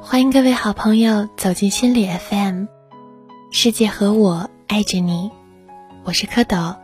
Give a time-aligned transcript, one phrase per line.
[0.00, 2.64] 欢迎各位好朋友走进心理 FM，
[3.50, 5.30] 世界和我爱着你，
[6.04, 6.76] 我是蝌蚪，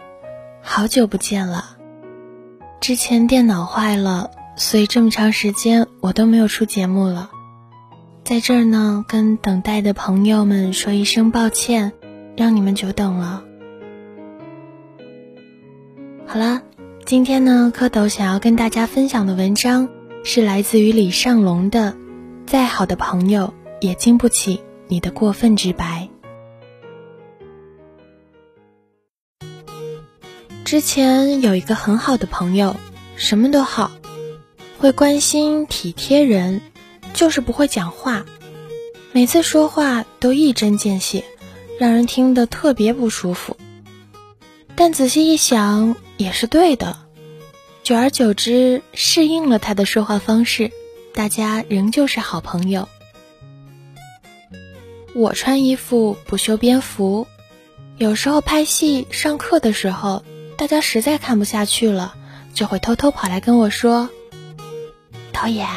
[0.62, 1.76] 好久不见了。
[2.80, 7.30] 之前电脑坏了，所以这么长时间我都没有出节目了。
[8.24, 11.92] 在这儿呢，跟等待的朋友们说一声抱歉，
[12.36, 13.42] 让你们久等了。
[16.26, 16.62] 好了，
[17.06, 19.88] 今天呢，蝌蚪想要跟大家分享的文章
[20.24, 21.92] 是来自于李尚龙的
[22.48, 26.08] 《再好的朋友也经不起你的过分直白》。
[30.64, 32.74] 之前有一个很好的朋友，
[33.16, 33.90] 什么都好，
[34.78, 36.62] 会关心体贴人，
[37.12, 38.24] 就是不会讲话，
[39.12, 41.24] 每次说话都一针见血，
[41.78, 43.58] 让人听得特别不舒服。
[44.74, 46.96] 但仔细一想，也是对的。
[47.82, 50.72] 久而久之，适应了他的说话方式，
[51.14, 52.88] 大家仍旧是好朋友。
[55.14, 57.26] 我穿衣服不修边幅，
[57.96, 60.24] 有时候拍戏、上课的时候。
[60.56, 62.16] 大家实在看不下去了，
[62.52, 64.10] 就会偷偷跑来跟我说
[65.32, 65.68] ：“导演，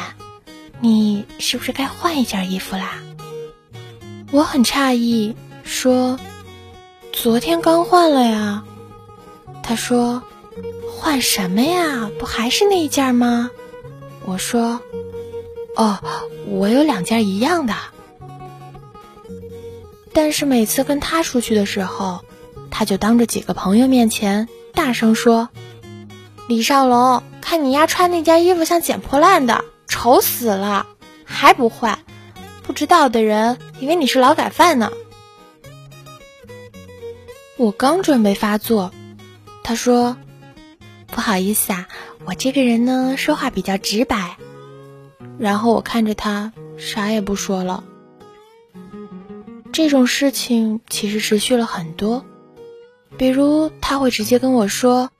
[0.80, 3.00] 你是不是该换一件衣服啦？”
[4.32, 6.18] 我很诧异，说
[7.14, 8.64] ：“昨天刚换了呀。”
[9.62, 10.20] 他说
[10.98, 12.10] ：“换什么呀？
[12.18, 13.52] 不还是那一件吗？”
[14.26, 14.80] 我说
[15.76, 15.98] ：“哦，
[16.46, 17.74] 我有两件一样的。”
[20.14, 22.22] 但是每次跟他出去的时候，
[22.70, 24.48] 他就当着几个朋友面前。
[24.74, 25.48] 大声说
[26.48, 30.86] ：“李少龙，看你丫穿那件衣服像捡破烂的，丑死了，
[31.24, 31.98] 还不换？
[32.62, 34.92] 不知道的人以为你是劳改犯呢。”
[37.56, 38.92] 我刚准备发作，
[39.62, 40.16] 他说
[41.08, 41.88] ：“不好意思啊，
[42.24, 44.36] 我这个人呢，说话比较直白。”
[45.38, 47.84] 然后我看着他，啥也不说了。
[49.72, 52.24] 这种事情其实持续了很多。
[53.16, 55.10] 比如他会直接跟我说：“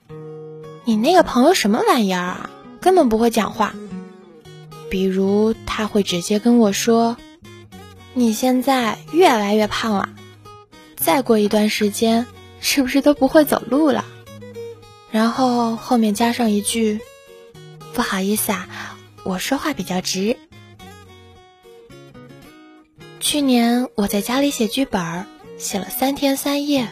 [0.85, 3.75] 你那个朋友什么玩意儿啊，根本不会讲话。”
[4.91, 7.17] 比如他会直接跟我说
[8.15, 10.11] ：“你现在越来越胖了，
[10.97, 12.27] 再过一段时间
[12.61, 14.05] 是不是都不会走路了？”
[15.11, 17.01] 然后后面加上一句
[17.95, 18.69] ：“不好意思啊，
[19.25, 20.37] 我说话比较直。”
[23.21, 25.27] 去年我在家里写剧本，
[25.59, 26.89] 写了三天三夜。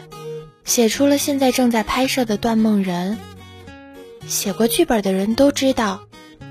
[0.63, 3.17] 写出了现在正在拍摄的《断梦人》。
[4.29, 6.03] 写过剧本的人都知道，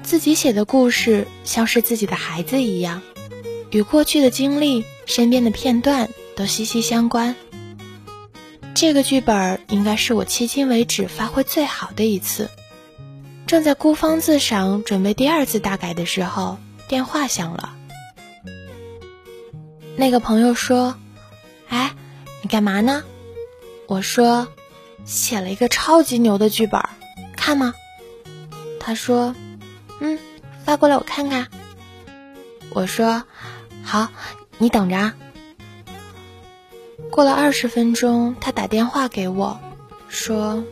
[0.02, 3.00] 自己写的故事像是自己的孩子一样，
[3.70, 7.36] 与过去的经历、身边的片段都息息相关。
[8.74, 12.50] 这个剧本应该是我迄今为止发挥最好的一次。
[13.50, 17.74] 正在孤芳自赏，准备第二次大改的时候，电话响了。
[19.96, 20.94] 那个朋友说
[21.68, 21.96] ：“哎，
[22.42, 23.02] 你干嘛呢？”
[23.88, 24.46] 我说，
[25.04, 26.80] 写了一个超级牛的剧本，
[27.36, 27.74] 看吗？
[28.78, 29.34] 他说，
[29.98, 30.16] 嗯，
[30.64, 31.48] 发过来我看看。
[32.72, 33.24] 我说，
[33.82, 34.10] 好，
[34.58, 34.96] 你等着。
[34.96, 35.16] 啊。
[37.10, 39.58] 过了二十分钟，他打电话给我，
[40.08, 40.62] 说，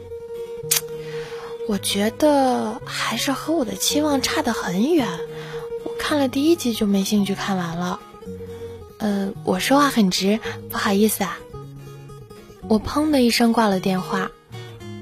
[1.68, 5.06] 我觉得还是和我的期望差得很远。
[5.84, 8.00] 我看了第一集就没兴趣看完了。
[8.98, 10.40] 呃，我说话很直，
[10.70, 11.38] 不好意思啊。
[12.68, 14.30] 我砰的一声挂了电话，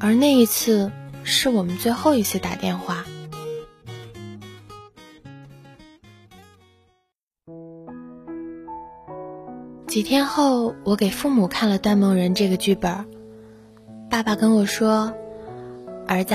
[0.01, 0.91] 而那一次
[1.23, 3.07] 是我们最后一次打电话。
[9.87, 13.07] 几天后，我给父母看了《断梦人》这个剧本，
[14.11, 15.15] 爸爸跟我说
[16.07, 16.35] ：“儿子，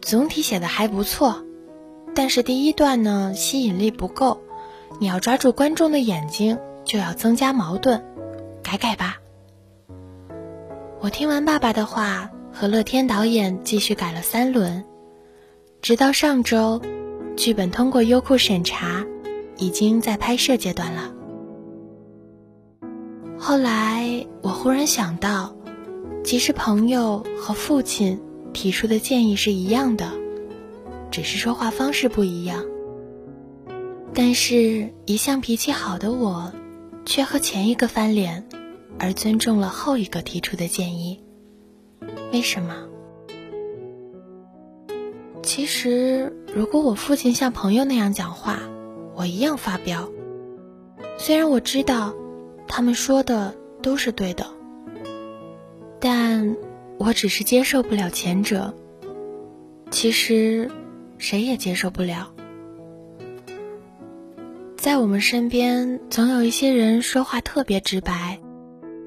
[0.00, 1.44] 总体写的还不错，
[2.14, 4.40] 但是第一段呢吸引力不够，
[5.00, 8.02] 你要抓住观众的眼睛，就要增加矛盾，
[8.62, 9.18] 改改吧。”
[11.00, 14.84] 我听完爸爸的话，和乐天导演继续改了三轮，
[15.82, 16.80] 直到上周，
[17.36, 19.04] 剧本通过优酷审查，
[19.56, 21.12] 已经在拍摄阶段了。
[23.38, 25.54] 后来我忽然想到，
[26.24, 28.18] 其实朋友和父亲
[28.56, 30.10] 提出的建议是一样的，
[31.10, 32.64] 只是说话方式不一样。
[34.14, 36.52] 但是，一向脾气好的我，
[37.04, 38.48] 却和前一个翻脸。
[38.98, 41.22] 而尊重了后一个提出的建议，
[42.32, 42.88] 为什么？
[45.42, 48.58] 其实，如果我父亲像朋友那样讲话，
[49.14, 50.10] 我一样发飙。
[51.18, 52.14] 虽然我知道
[52.66, 54.46] 他们说的都是对的，
[56.00, 56.56] 但
[56.98, 58.74] 我只是接受不了前者。
[59.90, 60.70] 其实，
[61.18, 62.32] 谁也接受不了。
[64.76, 68.38] 在我们身边，总有一些人说话特别直白，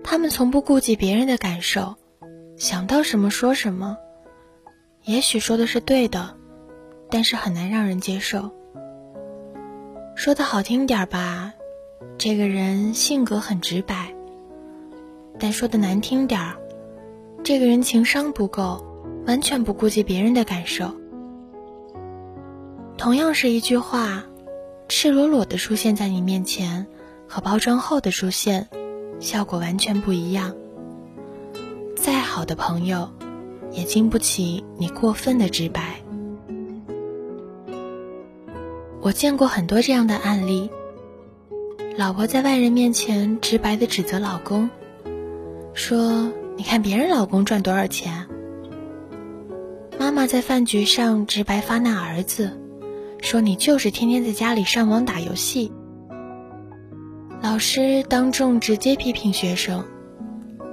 [0.03, 1.95] 他们从不顾及别人的感受，
[2.57, 3.97] 想到什么说什么。
[5.05, 6.35] 也许说的是对的，
[7.09, 8.51] 但是很难让人接受。
[10.15, 11.53] 说的好听点吧，
[12.17, 14.13] 这个人性格很直白；
[15.39, 16.57] 但说的难听点儿，
[17.49, 18.85] 这个人情商不够，
[19.25, 20.91] 完全不顾及别人的感受。
[22.95, 24.23] 同样是一句话，
[24.87, 26.85] 赤裸裸的出现在你面前，
[27.27, 28.69] 和包装后的出现，
[29.19, 30.53] 效果完全不一样。
[31.95, 33.09] 再好的朋友，
[33.71, 36.03] 也经不起你过分的直白。
[39.01, 40.69] 我见过很多这样的案例：
[41.97, 44.69] 老婆在外人面前直白的指责老公，
[45.73, 46.29] 说
[46.59, 48.27] ：“你看别人老公赚多少钱。”
[49.97, 52.59] 妈妈在饭局上直白发难儿子，
[53.21, 55.71] 说：“你就是天天在家里上网打游戏。”
[57.41, 59.85] 老师当众直接批评学生，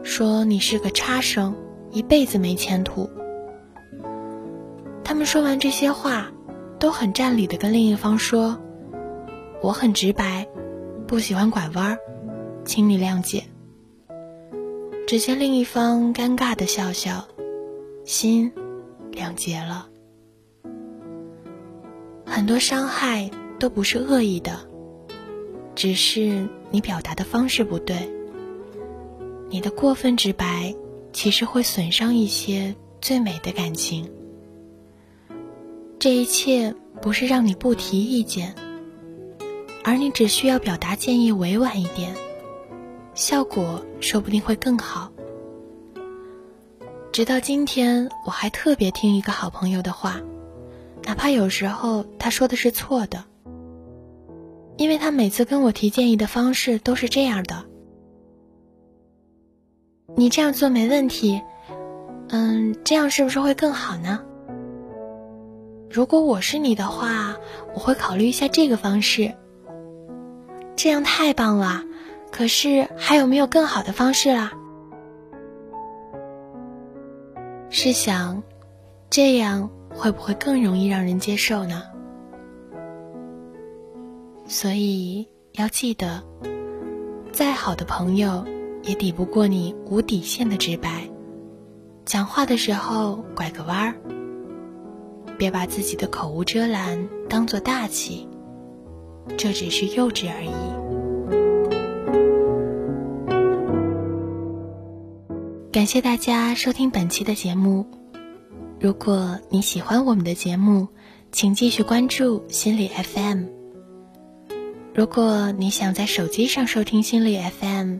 [0.02, 1.54] 说：“你是个差生，
[1.92, 3.08] 一辈子没前途。”
[5.04, 6.32] 他们说完这些话。
[6.78, 8.60] 都很占理的跟另一方说
[9.64, 10.46] ：“我很直白，
[11.06, 11.98] 不喜欢拐弯儿，
[12.66, 13.44] 请你谅解。”
[15.06, 17.28] 只见另一方尴尬的笑笑，
[18.04, 18.52] 心
[19.12, 19.88] 两结了。
[22.24, 23.30] 很多伤害
[23.60, 24.68] 都不是恶意的，
[25.76, 27.96] 只是你表达的方式不对。
[29.48, 30.74] 你的过分直白，
[31.12, 34.10] 其实会损伤一些最美的感情。
[36.00, 38.56] 这一切不是让你不提意见，
[39.84, 42.12] 而你只需要表达建议委婉一点，
[43.16, 45.10] 效果说不定会更好。
[47.12, 50.20] 直到今天，我还特别听一个好朋友的话，
[51.02, 53.24] 哪怕有时候他说的是错的，
[54.76, 57.64] 因为他每次跟我提建议的方式都是这样的
[60.14, 61.40] ：“你这样做没问题，
[62.28, 64.22] 嗯，这样是不是会更好呢？”
[65.90, 67.34] 如果我是你的话，
[67.72, 69.34] 我会考虑一下这个方式。
[70.76, 71.82] 这样太棒了，
[72.36, 74.52] 可是还有没有更好的方式啦？
[77.70, 78.42] 试想，
[79.08, 81.84] 这样会不会更容易让人接受呢？
[84.46, 86.22] 所以要记得，
[87.32, 88.44] 再好的朋友
[88.82, 91.08] 也抵不过你无底线的直白。
[92.04, 93.94] 讲话的时候拐个弯儿。
[95.38, 98.28] 别把自己的口无遮拦当做大气，
[99.38, 100.75] 这只是幼稚而已。
[105.76, 107.84] 感谢大家收听本期的节目。
[108.80, 110.88] 如果你喜欢我们的节目，
[111.32, 113.44] 请继续关注心理 FM。
[114.94, 117.98] 如果你想在手机上收听心理 FM，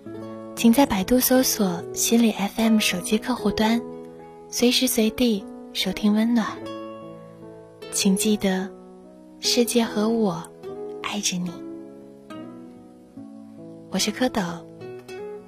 [0.55, 3.83] 请在百度搜索“心理 FM” 手机客户端，
[4.49, 5.45] 随时随地
[5.75, 6.57] 收听温暖。
[7.93, 8.71] 请记得，
[9.39, 10.43] 世界和我
[11.03, 11.51] 爱着你。
[13.91, 14.65] 我是蝌蚪，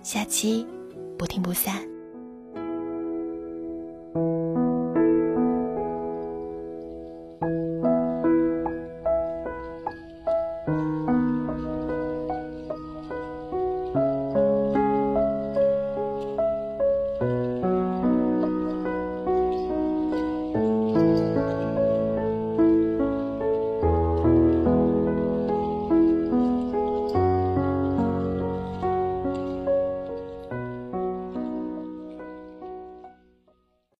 [0.02, 0.66] 下期
[1.16, 1.88] 不听不散。